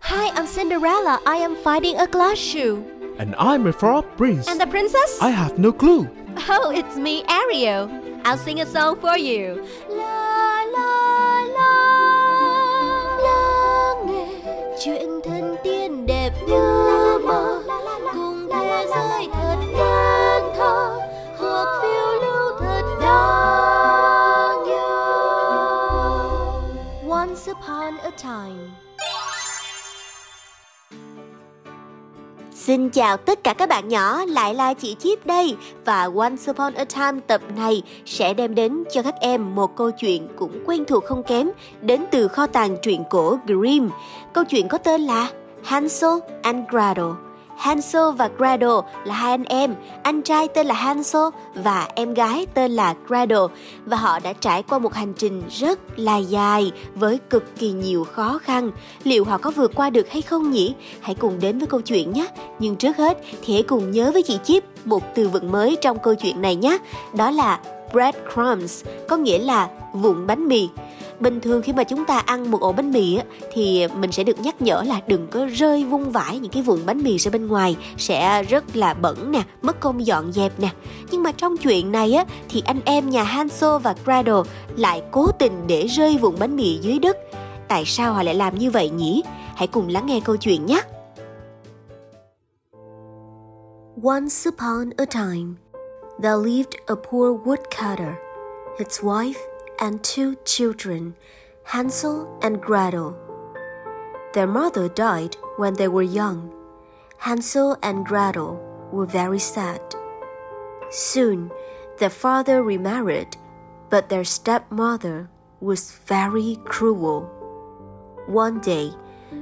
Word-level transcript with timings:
Hi, 0.00 0.30
I'm 0.34 0.46
Cinderella. 0.46 1.20
I 1.26 1.36
am 1.36 1.56
finding 1.56 1.98
a 1.98 2.06
glass 2.06 2.38
shoe. 2.38 2.84
And 3.18 3.34
I'm 3.38 3.66
a 3.66 3.72
frog 3.72 4.04
prince. 4.16 4.48
And 4.48 4.60
the 4.60 4.66
princess? 4.66 5.18
I 5.20 5.30
have 5.30 5.58
no 5.58 5.72
clue. 5.72 6.08
Oh, 6.48 6.70
it's 6.74 6.96
me, 6.96 7.24
Ariel. 7.28 7.90
I'll 8.24 8.38
sing 8.38 8.60
a 8.60 8.66
song 8.66 9.00
for 9.00 9.16
you. 9.18 9.64
La 9.90 10.27
Xin 32.68 32.90
chào 32.90 33.16
tất 33.16 33.44
cả 33.44 33.54
các 33.54 33.68
bạn 33.68 33.88
nhỏ, 33.88 34.24
lại 34.24 34.54
là 34.54 34.74
chị 34.74 34.96
Chip 34.98 35.26
đây 35.26 35.56
và 35.84 36.10
Once 36.16 36.50
Upon 36.50 36.74
a 36.74 36.84
Time 36.84 37.20
tập 37.26 37.40
này 37.56 37.82
sẽ 38.06 38.34
đem 38.34 38.54
đến 38.54 38.84
cho 38.92 39.02
các 39.02 39.14
em 39.20 39.54
một 39.54 39.76
câu 39.76 39.90
chuyện 39.90 40.28
cũng 40.36 40.62
quen 40.66 40.84
thuộc 40.84 41.04
không 41.04 41.22
kém 41.22 41.50
đến 41.82 42.04
từ 42.10 42.28
kho 42.28 42.46
tàng 42.46 42.76
truyện 42.82 43.04
cổ 43.10 43.38
Grimm. 43.46 43.90
Câu 44.32 44.44
chuyện 44.44 44.68
có 44.68 44.78
tên 44.78 45.00
là 45.00 45.30
Hansel 45.62 46.10
and 46.42 46.68
Gretel. 46.68 47.27
Hansel 47.58 48.02
và 48.16 48.30
Gretel 48.38 48.70
là 49.04 49.14
hai 49.14 49.30
anh 49.30 49.44
em, 49.44 49.74
anh 50.02 50.22
trai 50.22 50.48
tên 50.48 50.66
là 50.66 50.74
Hansel 50.74 51.22
và 51.54 51.88
em 51.94 52.14
gái 52.14 52.46
tên 52.54 52.70
là 52.70 52.94
Gretel 53.06 53.38
và 53.86 53.96
họ 53.96 54.18
đã 54.18 54.32
trải 54.32 54.62
qua 54.62 54.78
một 54.78 54.94
hành 54.94 55.12
trình 55.14 55.42
rất 55.50 55.78
là 55.96 56.16
dài 56.16 56.72
với 56.94 57.18
cực 57.30 57.58
kỳ 57.58 57.72
nhiều 57.72 58.04
khó 58.04 58.38
khăn. 58.42 58.70
Liệu 59.04 59.24
họ 59.24 59.38
có 59.38 59.50
vượt 59.50 59.72
qua 59.74 59.90
được 59.90 60.10
hay 60.10 60.22
không 60.22 60.50
nhỉ? 60.50 60.74
Hãy 61.00 61.14
cùng 61.14 61.40
đến 61.40 61.58
với 61.58 61.66
câu 61.66 61.80
chuyện 61.80 62.12
nhé. 62.12 62.26
Nhưng 62.58 62.76
trước 62.76 62.96
hết 62.96 63.18
thì 63.42 63.54
hãy 63.54 63.62
cùng 63.62 63.90
nhớ 63.90 64.10
với 64.12 64.22
chị 64.22 64.38
Chip 64.44 64.64
một 64.84 65.02
từ 65.14 65.28
vựng 65.28 65.52
mới 65.52 65.76
trong 65.80 65.98
câu 65.98 66.14
chuyện 66.14 66.42
này 66.42 66.56
nhé. 66.56 66.78
Đó 67.16 67.30
là 67.30 67.60
breadcrumbs, 67.92 68.84
có 69.08 69.16
nghĩa 69.16 69.38
là 69.38 69.68
vụn 69.92 70.26
bánh 70.26 70.48
mì 70.48 70.68
bình 71.20 71.40
thường 71.40 71.62
khi 71.62 71.72
mà 71.72 71.84
chúng 71.84 72.04
ta 72.04 72.18
ăn 72.18 72.50
một 72.50 72.60
ổ 72.60 72.72
bánh 72.72 72.92
mì 72.92 73.16
á, 73.16 73.24
thì 73.52 73.86
mình 73.88 74.12
sẽ 74.12 74.24
được 74.24 74.40
nhắc 74.40 74.62
nhở 74.62 74.82
là 74.86 75.00
đừng 75.06 75.26
có 75.26 75.46
rơi 75.46 75.84
vung 75.84 76.10
vãi 76.10 76.38
những 76.38 76.52
cái 76.52 76.62
vụn 76.62 76.86
bánh 76.86 77.02
mì 77.02 77.18
ra 77.18 77.30
bên 77.30 77.46
ngoài 77.46 77.76
sẽ 77.96 78.42
rất 78.42 78.76
là 78.76 78.94
bẩn 78.94 79.32
nè 79.32 79.42
mất 79.62 79.80
công 79.80 80.06
dọn 80.06 80.32
dẹp 80.32 80.60
nè. 80.60 80.68
Nhưng 81.10 81.22
mà 81.22 81.32
trong 81.32 81.56
chuyện 81.56 81.92
này 81.92 82.12
á 82.12 82.24
thì 82.48 82.62
anh 82.66 82.80
em 82.84 83.10
nhà 83.10 83.22
Hanso 83.22 83.78
và 83.78 83.94
Gretel 84.04 84.34
lại 84.76 85.02
cố 85.10 85.26
tình 85.38 85.66
để 85.66 85.86
rơi 85.86 86.18
vụn 86.18 86.34
bánh 86.38 86.56
mì 86.56 86.78
dưới 86.78 86.98
đất. 86.98 87.16
Tại 87.68 87.84
sao 87.84 88.12
họ 88.12 88.22
lại 88.22 88.34
làm 88.34 88.58
như 88.58 88.70
vậy 88.70 88.90
nhỉ? 88.90 89.22
Hãy 89.54 89.66
cùng 89.66 89.88
lắng 89.88 90.06
nghe 90.06 90.20
câu 90.20 90.36
chuyện 90.36 90.66
nhé. 90.66 90.80
Once 94.02 94.50
upon 94.50 94.90
a 94.96 95.04
time, 95.04 95.54
there 96.22 96.36
lived 96.44 96.74
a 96.86 96.94
poor 96.94 97.40
woodcutter, 97.44 98.12
his 98.78 99.00
wife 99.00 99.57
and 99.80 100.02
two 100.02 100.36
children, 100.44 101.14
Hansel 101.64 102.38
and 102.42 102.60
Gretel. 102.60 103.16
Their 104.34 104.46
mother 104.46 104.88
died 104.88 105.36
when 105.56 105.74
they 105.74 105.88
were 105.88 106.02
young. 106.02 106.52
Hansel 107.18 107.76
and 107.82 108.04
Gretel 108.06 108.60
were 108.92 109.06
very 109.06 109.38
sad. 109.38 109.80
Soon, 110.90 111.50
their 111.98 112.10
father 112.10 112.62
remarried, 112.62 113.36
but 113.90 114.08
their 114.08 114.24
stepmother 114.24 115.28
was 115.60 115.98
very 116.06 116.56
cruel. 116.64 117.22
One 118.26 118.60
day, 118.60 118.92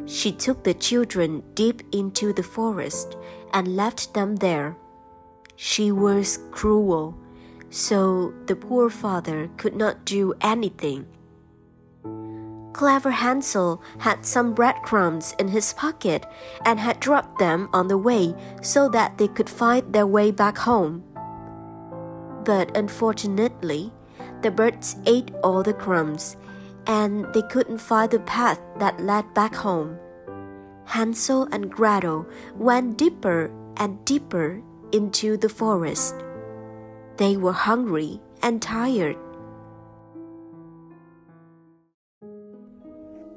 she 0.06 0.32
took 0.32 0.64
the 0.64 0.74
children 0.74 1.42
deep 1.54 1.82
into 1.92 2.32
the 2.32 2.42
forest 2.42 3.16
and 3.52 3.76
left 3.76 4.14
them 4.14 4.36
there. 4.36 4.76
She 5.56 5.92
was 5.92 6.38
cruel 6.50 7.16
so 7.70 8.32
the 8.46 8.56
poor 8.56 8.90
father 8.90 9.50
could 9.56 9.76
not 9.76 10.04
do 10.04 10.34
anything. 10.40 11.06
Clever 12.76 13.10
Hansel 13.10 13.80
had 14.00 14.26
some 14.26 14.52
breadcrumbs 14.52 15.34
in 15.38 15.48
his 15.48 15.72
pocket 15.72 16.26
and 16.66 16.78
had 16.78 17.00
dropped 17.00 17.38
them 17.38 17.70
on 17.72 17.88
the 17.88 17.96
way 17.96 18.34
so 18.60 18.88
that 18.90 19.16
they 19.16 19.28
could 19.28 19.48
find 19.48 19.94
their 19.94 20.06
way 20.06 20.30
back 20.30 20.58
home. 20.58 21.02
But 22.44 22.76
unfortunately, 22.76 23.92
the 24.42 24.50
birds 24.50 24.96
ate 25.06 25.30
all 25.42 25.62
the 25.62 25.72
crumbs 25.72 26.36
and 26.86 27.24
they 27.32 27.42
couldn't 27.48 27.78
find 27.78 28.10
the 28.10 28.20
path 28.20 28.60
that 28.78 29.00
led 29.00 29.32
back 29.32 29.54
home. 29.54 29.98
Hansel 30.84 31.48
and 31.50 31.70
Gretel 31.72 32.26
went 32.54 32.98
deeper 32.98 33.50
and 33.78 34.04
deeper 34.04 34.62
into 34.92 35.38
the 35.38 35.48
forest. 35.48 36.14
They 37.16 37.36
were 37.36 37.52
hungry 37.52 38.20
and 38.42 38.60
tired. 38.60 39.16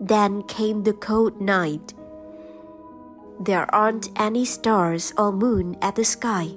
Then 0.02 0.44
came 0.44 0.84
the 0.84 0.94
cold 0.94 1.40
night. 1.40 1.94
There 3.40 3.74
aren't 3.74 4.10
any 4.20 4.44
stars 4.44 5.14
or 5.18 5.32
moon 5.32 5.78
at 5.82 5.96
the 5.96 6.04
sky. 6.04 6.50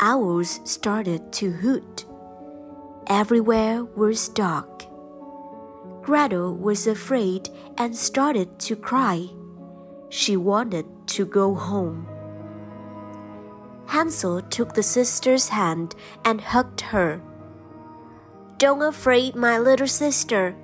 Owls 0.00 0.60
started 0.64 1.32
to 1.34 1.50
hoot. 1.50 2.06
Everywhere 3.06 3.84
was 3.84 4.28
dark. 4.28 4.84
Gretel 6.02 6.54
was 6.54 6.86
afraid 6.86 7.50
and 7.76 7.94
started 7.94 8.58
to 8.60 8.76
cry. 8.76 9.28
She 10.08 10.36
wanted 10.36 10.86
to 11.08 11.26
go 11.26 11.54
home. 11.54 12.06
Hansel 13.90 14.40
took 14.42 14.74
the 14.74 14.84
sister's 14.84 15.48
hand 15.48 15.96
and 16.24 16.40
hugged 16.40 16.80
her. 16.80 17.20
Don't 18.56 18.82
afraid, 18.82 19.34
my 19.34 19.58
little 19.58 19.88
sister. 19.88 20.54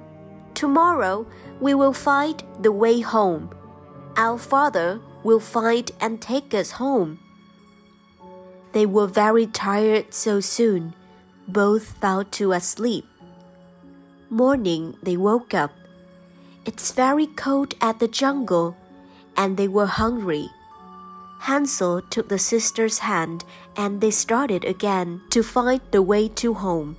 Tomorrow 0.55 1.27
we 1.61 1.75
will 1.75 1.93
find 1.93 2.41
the 2.61 2.71
way 2.71 3.01
home. 3.01 3.51
Our 4.17 4.39
father 4.39 5.01
will 5.25 5.41
find 5.41 5.91
and 6.01 6.23
take 6.23 6.55
us 6.55 6.71
home. 6.79 7.19
They 8.71 8.87
were 8.87 9.09
very 9.09 9.49
tired 9.49 10.15
so 10.15 10.39
soon. 10.39 10.95
Both 11.49 11.99
fell 12.01 12.23
to 12.39 12.53
asleep. 12.53 13.07
Morning 14.31 14.97
they 15.03 15.17
woke 15.17 15.53
up. 15.53 15.73
It's 16.65 16.93
very 16.93 17.27
cold 17.27 17.75
at 17.81 17.99
the 17.99 18.07
jungle, 18.09 18.77
and 19.37 19.57
they 19.57 19.67
were 19.67 19.87
hungry. 19.87 20.49
Hansel 21.41 22.03
took 22.03 22.29
the 22.29 22.39
sister's 22.39 22.99
hand 22.99 23.45
and 23.77 24.01
they 24.01 24.11
started 24.11 24.65
again 24.65 25.23
to 25.31 25.43
find 25.43 25.81
the 25.91 26.03
way 26.03 26.29
to 26.29 26.55
home. 26.55 26.97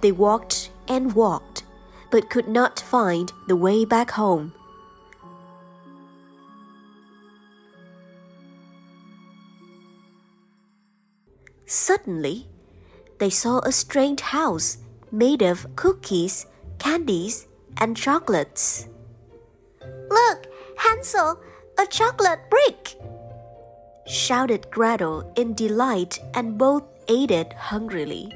They 0.00 0.12
walked 0.12 0.70
and 0.88 1.14
walked, 1.14 1.64
but 2.10 2.30
could 2.30 2.48
not 2.48 2.80
find 2.80 3.32
the 3.48 3.56
way 3.56 3.84
back 3.84 4.12
home. 4.12 4.52
Suddenly, 11.66 12.48
they 13.18 13.30
saw 13.30 13.60
a 13.60 13.72
strange 13.72 14.20
house 14.20 14.78
made 15.10 15.42
of 15.42 15.74
cookies, 15.74 16.46
candies, 16.78 17.46
and 17.78 17.96
chocolates. 17.96 18.88
Look, 20.10 20.46
Hansel, 20.76 21.40
a 21.78 21.86
chocolate 21.86 22.40
brick! 22.50 22.96
Shouted 24.12 24.70
Gretel 24.70 25.32
in 25.36 25.54
delight, 25.54 26.20
and 26.34 26.58
both 26.58 26.84
ate 27.08 27.30
it 27.30 27.52
hungrily. 27.54 28.28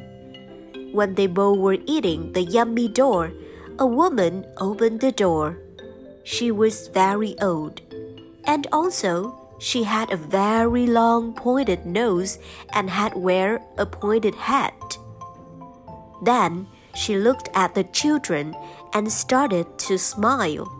When 0.92 1.14
they 1.14 1.26
both 1.26 1.59
were 1.59 1.78
eating 1.84 2.32
the 2.32 2.42
yummy 2.42 2.88
door, 2.88 3.32
a 3.78 3.87
woman 3.87 4.47
opened 4.56 5.00
the 5.00 5.12
door. 5.12 5.59
She 6.25 6.50
was 6.50 6.88
very 6.88 7.38
old, 7.41 7.82
and 8.44 8.67
also 8.73 9.37
she 9.58 9.84
had 9.84 10.11
a 10.11 10.17
very 10.17 10.87
long 10.87 11.34
pointed 11.34 11.84
nose 11.84 12.38
and 12.72 12.88
had 12.88 13.14
wear 13.14 13.61
a 13.76 13.84
pointed 13.84 14.34
hat. 14.34 14.99
Then 16.22 16.67
she 16.94 17.17
looked 17.17 17.50
at 17.55 17.75
the 17.75 17.84
children 17.84 18.56
and 18.94 19.12
started 19.12 19.79
to 19.81 19.99
smile. 19.99 20.72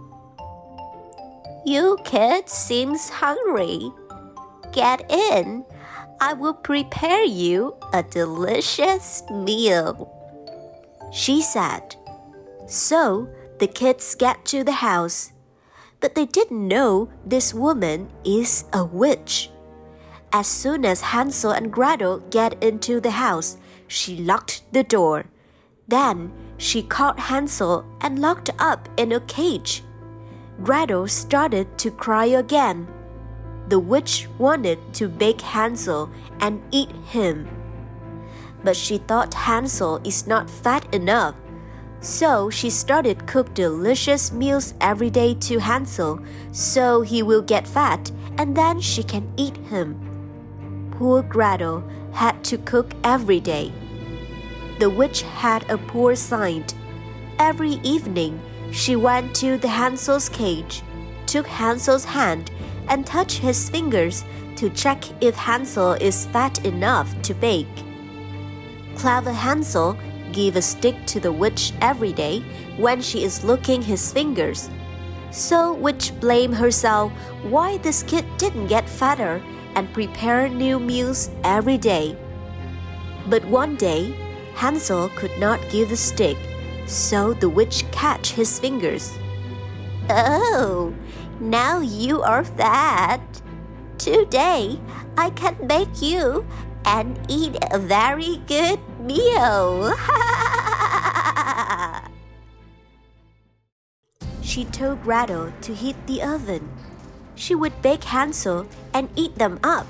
You 1.67 1.99
kids 2.05 2.53
seems 2.53 3.11
hungry, 3.11 3.93
get 4.73 5.11
in, 5.11 5.65
I 6.21 6.33
will 6.33 6.55
prepare 6.55 7.25
you 7.25 7.77
a 7.93 8.03
delicious 8.03 9.23
meal. 9.31 10.13
She 11.13 11.43
said. 11.43 11.97
So 12.67 13.29
the 13.59 13.67
kids 13.67 14.15
get 14.15 14.45
to 14.47 14.65
the 14.65 14.73
house, 14.73 15.33
but 16.01 16.15
they 16.15 16.27
didn't 16.27 16.69
know 16.69 17.09
this 17.25 17.55
woman 17.55 18.11
is 18.25 18.65
a 18.73 18.85
witch. 18.85 19.51
As 20.33 20.47
soon 20.47 20.85
as 20.85 21.01
Hansel 21.01 21.53
and 21.53 21.73
Gretel 21.73 22.19
get 22.31 22.63
into 22.63 23.01
the 23.01 23.13
house, 23.13 23.57
she 23.89 24.17
locked 24.17 24.63
the 24.73 24.83
door. 24.83 25.27
Then 25.89 26.33
she 26.59 26.83
caught 26.83 27.19
Hansel 27.19 27.87
and 28.01 28.19
locked 28.19 28.51
up 28.59 28.89
in 28.97 29.13
a 29.13 29.21
cage. 29.21 29.85
Gretel 30.63 31.07
started 31.07 31.79
to 31.79 31.91
cry 31.91 32.27
again. 32.27 32.89
The 33.69 33.79
witch 33.79 34.29
wanted 34.39 34.79
to 34.95 35.09
bake 35.09 35.41
Hansel 35.41 36.11
and 36.41 36.63
eat 36.71 36.91
him. 37.11 37.49
But 38.63 38.77
she 38.77 38.99
thought 38.99 39.35
Hansel 39.35 40.01
is 40.05 40.27
not 40.27 40.49
fat 40.49 40.93
enough. 40.95 41.35
So 42.01 42.51
she 42.51 42.71
started 42.71 43.27
cook 43.27 43.55
delicious 43.55 44.31
meals 44.31 44.75
every 44.81 45.11
day 45.11 45.35
to 45.35 45.59
Hansel 45.59 46.21
so 46.53 47.01
he 47.01 47.23
will 47.23 47.43
get 47.43 47.67
fat 47.67 48.13
and 48.39 48.57
then 48.57 48.81
she 48.81 49.03
can 49.03 49.33
eat 49.37 49.57
him. 49.69 49.99
Poor 50.93 51.23
Gretel 51.23 51.83
had 52.13 52.45
to 52.45 52.59
cook 52.59 52.93
every 53.03 53.41
day. 53.41 53.73
The 54.79 54.91
witch 54.91 55.23
had 55.23 55.69
a 55.71 55.79
poor 55.79 56.15
sight. 56.15 56.75
Every 57.39 57.81
evening, 57.83 58.41
she 58.73 58.95
went 58.95 59.35
to 59.37 59.57
the 59.57 59.69
Hansel's 59.69 60.29
cage, 60.29 60.83
took 61.27 61.47
Hansel's 61.47 62.05
hand, 62.05 62.51
and 62.89 63.07
touch 63.07 63.39
his 63.39 63.69
fingers 63.69 64.25
to 64.57 64.71
check 64.71 65.05
if 65.23 65.37
Hansel 65.37 65.93
is 65.93 66.27
fat 66.27 66.65
enough 66.65 67.11
to 67.23 67.35
bake. 67.35 67.85
Clever 68.97 69.33
Hansel 69.33 69.97
gave 70.33 70.57
a 70.57 70.63
stick 70.63 70.97
to 71.07 71.21
the 71.21 71.33
witch 71.33 71.73
every 71.81 72.13
day 72.13 72.41
when 72.77 73.01
she 73.01 73.25
is 73.25 73.45
looking 73.45 73.83
his 73.83 74.13
fingers. 74.13 74.71
So 75.31 75.75
witch 75.75 76.19
blame 76.21 76.53
herself 76.53 77.13
why 77.43 77.79
this 77.79 78.03
kid 78.03 78.25
didn't 78.39 78.69
get 78.69 78.89
fatter 78.89 79.43
and 79.75 79.93
prepare 79.93 80.49
new 80.49 80.81
meals 80.81 81.31
every 81.45 81.77
day. 81.77 82.17
But 83.29 83.45
one 83.45 83.77
day, 83.77 84.15
Hansel 84.55 85.11
could 85.11 85.37
not 85.39 85.61
give 85.71 85.91
the 85.91 85.97
stick, 85.97 86.39
so 86.87 87.35
the 87.35 87.49
witch 87.49 87.85
catch 87.91 88.33
his 88.33 88.59
fingers. 88.59 89.13
Oh, 90.09 90.95
now 91.41 91.81
you 91.81 92.23
are 92.23 92.45
fat. 92.45 93.21
Today 93.99 94.81
I 95.17 95.31
can 95.31 95.67
bake 95.67 96.03
you 96.03 96.47
and 96.85 97.19
eat 97.29 97.57
a 97.73 97.79
very 97.79 98.43
good 98.47 98.81
meal. 99.01 99.95
she 104.43 104.65
told 104.65 105.03
Gretel 105.03 105.53
to 105.63 105.75
heat 105.75 105.97
the 106.07 106.23
oven. 106.23 106.69
She 107.35 107.55
would 107.55 107.83
bake 107.83 108.05
Hansel 108.05 108.67
and 108.95 109.09
eat 109.17 109.35
them 109.37 109.59
up. 109.63 109.87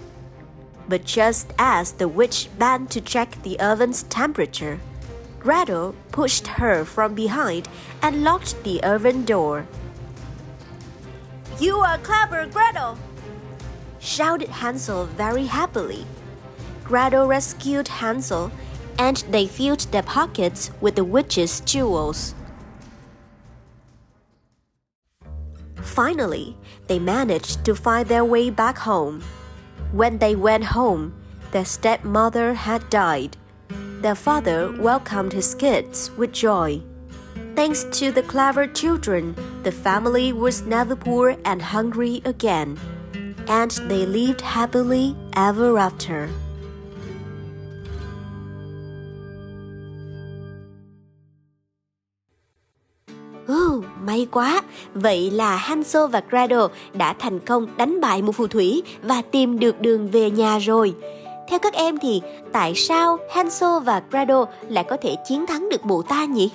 But 0.89 1.05
just 1.05 1.53
as 1.59 1.93
the 1.93 2.09
witch 2.09 2.49
bent 2.59 2.91
to 2.93 3.01
check 3.01 3.43
the 3.43 3.59
oven's 3.61 4.05
temperature, 4.05 4.81
Gretel 5.39 5.95
pushed 6.11 6.47
her 6.59 6.85
from 6.85 7.15
behind 7.15 7.69
and 8.03 8.25
locked 8.25 8.63
the 8.65 8.83
oven 8.83 9.25
door. 9.25 9.67
You 11.59 11.79
are 11.79 11.97
clever, 11.99 12.45
Gretel! 12.47 12.99
shouted 13.99 14.49
Hansel 14.49 15.07
very 15.07 15.47
happily. 15.47 16.05
Gretel 16.85 17.27
rescued 17.27 17.89
Hansel, 17.89 18.53
and 18.99 19.17
they 19.31 19.47
filled 19.47 19.81
their 19.91 20.03
pockets 20.03 20.71
with 20.83 20.97
the 20.97 21.05
witch's 21.05 21.61
jewels. 21.61 22.35
Finally, 25.83 26.57
they 26.89 26.99
managed 26.99 27.65
to 27.65 27.75
find 27.75 28.07
their 28.07 28.25
way 28.25 28.51
back 28.51 28.77
home. 28.77 29.23
When 29.93 30.19
they 30.19 30.37
went 30.37 30.65
home, 30.65 31.15
their 31.53 31.65
stepmother 31.65 32.53
had 32.53 32.91
died. 32.91 33.37
Their 34.03 34.15
father 34.15 34.73
welcomed 34.79 35.33
his 35.33 35.55
kids 35.55 36.11
with 36.19 36.33
joy. 36.33 36.83
Thanks 37.55 37.85
to 37.99 38.13
the 38.13 38.23
clever 38.23 38.67
children, 38.67 39.35
the 39.67 39.73
family 39.73 40.33
was 40.33 40.65
never 40.67 40.95
poor 40.95 41.35
and 41.43 41.61
hungry 41.61 42.23
again. 42.25 42.77
And 43.49 43.71
they 43.89 44.07
lived 44.07 44.41
happily 44.41 45.15
ever 45.33 45.77
after. 45.77 46.29
Oh, 53.49 53.85
may 54.01 54.27
quá! 54.31 54.63
Vậy 54.95 55.31
là 55.31 55.57
Hansel 55.57 56.03
và 56.11 56.23
Gretel 56.31 56.61
đã 56.95 57.13
thành 57.13 57.39
công 57.39 57.77
đánh 57.77 58.01
bại 58.01 58.23
một 58.23 58.33
phù 58.33 58.47
thủy 58.47 58.83
và 59.03 59.23
tìm 59.23 59.59
được 59.59 59.81
đường 59.81 60.11
về 60.11 60.31
nhà 60.31 60.59
rồi. 60.59 60.95
Theo 61.49 61.59
các 61.59 61.73
em 61.73 61.99
thì 61.99 62.23
tại 62.53 62.75
sao 62.75 63.19
Hansel 63.31 63.71
và 63.85 64.03
Gretel 64.11 64.43
lại 64.69 64.85
có 64.85 64.97
thể 65.03 65.17
chiến 65.29 65.47
thắng 65.47 65.69
được 65.69 65.85
mụ 65.85 66.03
ta 66.03 66.25
nhỉ? 66.25 66.51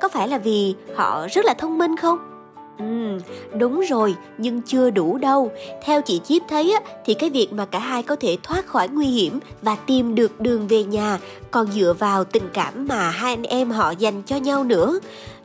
Có 0.00 0.08
phải 0.08 0.28
là 0.28 0.38
vì 0.38 0.74
họ 0.94 1.26
rất 1.30 1.44
là 1.44 1.54
thông 1.54 1.78
minh 1.78 1.96
không? 1.96 2.35
Ừ, 2.78 3.18
đúng 3.58 3.80
rồi, 3.80 4.14
nhưng 4.38 4.62
chưa 4.62 4.90
đủ 4.90 5.18
đâu. 5.18 5.50
Theo 5.84 6.02
chị 6.02 6.20
Chip 6.24 6.42
thấy 6.48 6.72
á, 6.72 6.80
thì 7.04 7.14
cái 7.14 7.30
việc 7.30 7.52
mà 7.52 7.66
cả 7.66 7.78
hai 7.78 8.02
có 8.02 8.16
thể 8.16 8.36
thoát 8.42 8.66
khỏi 8.66 8.88
nguy 8.88 9.06
hiểm 9.06 9.38
và 9.62 9.76
tìm 9.76 10.14
được 10.14 10.40
đường 10.40 10.68
về 10.68 10.84
nhà 10.84 11.18
còn 11.50 11.66
dựa 11.66 11.94
vào 11.98 12.24
tình 12.24 12.48
cảm 12.52 12.86
mà 12.88 13.10
hai 13.10 13.32
anh 13.32 13.42
em 13.42 13.70
họ 13.70 13.90
dành 13.90 14.22
cho 14.26 14.36
nhau 14.36 14.64
nữa 14.64 14.98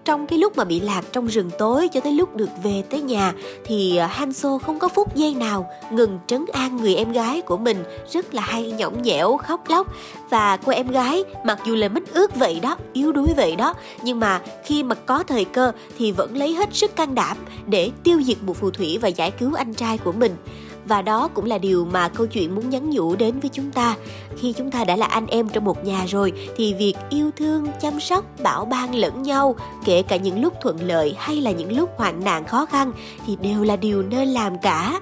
trong 0.05 0.27
cái 0.27 0.39
lúc 0.39 0.57
mà 0.57 0.63
bị 0.63 0.79
lạc 0.79 1.01
trong 1.11 1.27
rừng 1.27 1.49
tối 1.57 1.87
cho 1.87 1.99
tới 1.99 2.13
lúc 2.13 2.35
được 2.35 2.49
về 2.63 2.83
tới 2.89 3.01
nhà, 3.01 3.33
thì 3.65 3.97
ờ, 3.97 4.05
Han 4.05 4.31
Hanso 4.31 4.57
không 4.57 4.79
có 4.79 4.87
phút 4.87 5.15
giây 5.15 5.35
nào 5.35 5.69
ngừng 5.91 6.19
trấn 6.27 6.45
an 6.53 6.77
người 6.77 6.95
em 6.95 7.11
gái 7.11 7.41
của 7.41 7.57
mình. 7.57 7.83
Rất 8.11 8.33
là 8.33 8.41
hay, 8.41 8.71
nhõng 8.71 9.01
nhẽo, 9.01 9.37
khóc 9.37 9.61
lóc. 9.69 9.87
Và 10.29 10.57
cô 10.57 10.71
em 10.71 10.87
gái, 10.87 11.23
mặc 11.45 11.59
dù 11.65 11.75
là 11.75 11.87
mít 11.87 12.03
ướt 12.13 12.35
vậy 12.35 12.59
đó, 12.59 12.77
yếu 12.93 13.11
đuối 13.11 13.27
vậy 13.37 13.55
đó, 13.55 13.73
nhưng 14.03 14.19
mà 14.19 14.41
khi 14.65 14.83
mà 14.83 14.95
có 14.95 15.23
thời 15.23 15.45
cơ 15.45 15.71
thì 15.97 16.11
vẫn 16.11 16.37
lấy 16.37 16.53
hết 16.53 16.69
sức 16.71 16.95
can 16.95 17.15
đảm 17.15 17.37
để 17.67 17.91
tiêu 18.03 18.21
diệt 18.23 18.37
một 18.43 18.57
phù 18.57 18.71
thủy 18.71 18.97
và 19.01 19.07
giải 19.07 19.31
cứu 19.31 19.53
anh 19.53 19.73
trai 19.73 19.97
của 19.97 20.11
mình 20.11 20.35
và 20.91 21.01
đó 21.01 21.29
cũng 21.33 21.45
là 21.45 21.57
điều 21.57 21.85
mà 21.85 22.09
câu 22.09 22.27
chuyện 22.27 22.55
muốn 22.55 22.69
nhắn 22.69 22.89
nhủ 22.89 23.15
đến 23.15 23.39
với 23.39 23.49
chúng 23.53 23.71
ta. 23.71 23.95
Khi 24.37 24.53
chúng 24.53 24.71
ta 24.71 24.83
đã 24.83 24.95
là 24.95 25.05
anh 25.05 25.27
em 25.27 25.49
trong 25.49 25.65
một 25.65 25.85
nhà 25.85 26.05
rồi, 26.07 26.33
thì 26.55 26.73
việc 26.73 26.93
yêu 27.09 27.31
thương, 27.37 27.67
chăm 27.81 27.99
sóc, 27.99 28.25
bảo 28.43 28.65
ban 28.65 28.95
lẫn 28.95 29.23
nhau, 29.23 29.55
kể 29.85 30.01
cả 30.01 30.15
những 30.15 30.41
lúc 30.41 30.53
thuận 30.61 30.77
lợi 30.81 31.15
hay 31.17 31.35
là 31.35 31.51
những 31.51 31.77
lúc 31.77 31.89
hoạn 31.97 32.23
nạn 32.23 32.47
khó 32.47 32.65
khăn, 32.65 32.91
thì 33.27 33.35
đều 33.35 33.63
là 33.63 33.75
điều 33.75 34.01
nên 34.01 34.27
làm 34.27 34.57
cả. 34.57 34.99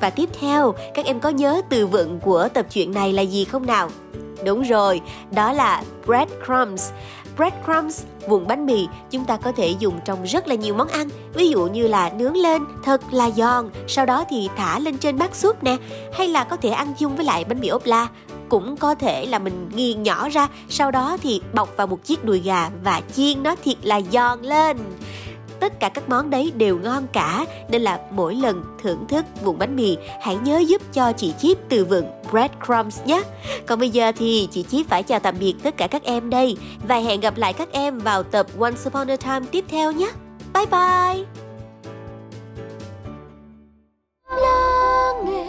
Và 0.00 0.10
tiếp 0.10 0.28
theo, 0.40 0.74
các 0.94 1.06
em 1.06 1.20
có 1.20 1.28
nhớ 1.28 1.62
từ 1.70 1.86
vựng 1.86 2.20
của 2.20 2.48
tập 2.54 2.66
truyện 2.70 2.92
này 2.92 3.12
là 3.12 3.22
gì 3.22 3.44
không 3.44 3.66
nào? 3.66 3.88
Đúng 4.44 4.62
rồi, 4.62 5.00
đó 5.30 5.52
là 5.52 5.82
breadcrumbs 6.06 6.90
breadcrumbs, 7.38 8.02
vụn 8.28 8.46
bánh 8.46 8.66
mì 8.66 8.88
chúng 9.10 9.24
ta 9.24 9.36
có 9.36 9.52
thể 9.52 9.74
dùng 9.78 10.00
trong 10.04 10.22
rất 10.24 10.48
là 10.48 10.54
nhiều 10.54 10.74
món 10.74 10.88
ăn. 10.88 11.08
Ví 11.34 11.48
dụ 11.48 11.66
như 11.66 11.88
là 11.88 12.10
nướng 12.10 12.36
lên 12.36 12.62
thật 12.84 13.00
là 13.12 13.30
giòn 13.30 13.70
sau 13.88 14.06
đó 14.06 14.24
thì 14.30 14.48
thả 14.56 14.78
lên 14.78 14.98
trên 14.98 15.18
bát 15.18 15.34
súp 15.34 15.62
nè 15.62 15.76
hay 16.12 16.28
là 16.28 16.44
có 16.44 16.56
thể 16.56 16.68
ăn 16.68 16.94
chung 16.98 17.16
với 17.16 17.24
lại 17.24 17.44
bánh 17.44 17.60
mì 17.60 17.68
ốp 17.68 17.86
la. 17.86 18.08
Cũng 18.48 18.76
có 18.76 18.94
thể 18.94 19.26
là 19.26 19.38
mình 19.38 19.70
nghiền 19.74 20.02
nhỏ 20.02 20.28
ra 20.28 20.48
sau 20.68 20.90
đó 20.90 21.16
thì 21.22 21.40
bọc 21.52 21.76
vào 21.76 21.86
một 21.86 22.04
chiếc 22.04 22.24
đùi 22.24 22.40
gà 22.40 22.70
và 22.84 23.02
chiên 23.14 23.42
nó 23.42 23.54
thiệt 23.64 23.76
là 23.82 24.00
giòn 24.12 24.42
lên 24.42 24.76
tất 25.60 25.80
cả 25.80 25.88
các 25.88 26.08
món 26.08 26.30
đấy 26.30 26.52
đều 26.56 26.78
ngon 26.78 27.06
cả, 27.12 27.44
nên 27.68 27.82
là 27.82 28.00
mỗi 28.10 28.34
lần 28.34 28.62
thưởng 28.82 29.04
thức 29.08 29.24
vụn 29.42 29.58
bánh 29.58 29.76
mì, 29.76 29.96
hãy 30.20 30.36
nhớ 30.36 30.58
giúp 30.58 30.82
cho 30.92 31.12
chị 31.12 31.34
Chip 31.38 31.58
từ 31.68 31.84
vựng 31.84 32.06
breadcrumbs 32.30 33.00
nhé. 33.04 33.22
Còn 33.66 33.78
bây 33.78 33.90
giờ 33.90 34.12
thì 34.16 34.48
chị 34.50 34.62
Chip 34.62 34.88
phải 34.88 35.02
chào 35.02 35.18
tạm 35.18 35.34
biệt 35.40 35.54
tất 35.62 35.76
cả 35.76 35.86
các 35.86 36.02
em 36.04 36.30
đây, 36.30 36.56
và 36.88 36.96
hẹn 36.96 37.20
gặp 37.20 37.38
lại 37.38 37.52
các 37.52 37.72
em 37.72 37.98
vào 37.98 38.22
tập 38.22 38.46
Once 38.58 38.80
Upon 38.86 39.10
a 39.10 39.16
Time 39.16 39.46
tiếp 39.50 39.64
theo 39.68 39.92
nhé. 39.92 40.10
Bye 40.54 40.66
bye! 40.66 41.24
Lắng 44.30 45.24
nghe 45.24 45.46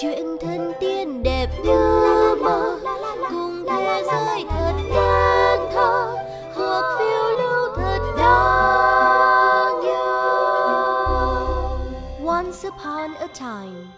chuyện 0.00 0.36
thân 0.40 0.72
tiên 0.80 0.95
time 13.36 13.92